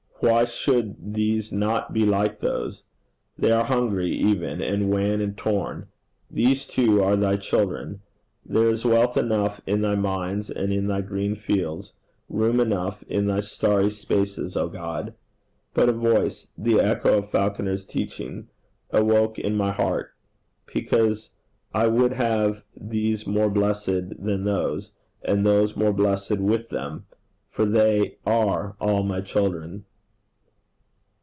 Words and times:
Why 0.23 0.45
should 0.45 1.15
these 1.15 1.51
not 1.51 1.93
be 1.93 2.05
like 2.05 2.41
those? 2.41 2.83
They 3.39 3.51
are 3.51 3.63
hungry 3.63 4.11
even, 4.11 4.61
and 4.61 4.91
wan 4.91 5.19
and 5.19 5.35
torn. 5.35 5.87
These 6.29 6.67
too 6.67 7.01
are 7.03 7.15
thy 7.15 7.37
children. 7.37 8.01
There 8.45 8.69
is 8.69 8.85
wealth 8.85 9.17
enough 9.17 9.61
in 9.65 9.81
thy 9.81 9.95
mines 9.95 10.51
and 10.51 10.71
in 10.71 10.85
thy 10.85 11.01
green 11.01 11.33
fields, 11.33 11.93
room 12.29 12.59
enough 12.59 13.01
in 13.09 13.25
thy 13.25 13.39
starry 13.39 13.89
spaces, 13.89 14.55
O 14.55 14.69
God!' 14.69 15.15
But 15.73 15.89
a 15.89 15.93
voice 15.93 16.49
the 16.55 16.79
echo 16.79 17.17
of 17.17 17.31
Falconer's 17.31 17.87
teaching, 17.87 18.47
awoke 18.91 19.39
in 19.39 19.55
my 19.55 19.71
heart 19.71 20.11
'Because 20.71 21.31
I 21.73 21.87
would 21.87 22.13
have 22.13 22.63
these 22.79 23.25
more 23.25 23.49
blessed 23.49 24.23
than 24.23 24.43
those, 24.43 24.91
and 25.23 25.43
those 25.43 25.75
more 25.75 25.93
blessed 25.93 26.37
with 26.37 26.69
them, 26.69 27.07
for 27.47 27.65
they 27.65 28.17
are 28.27 28.75
all 28.79 29.01
my 29.01 29.21
children.' 29.21 29.85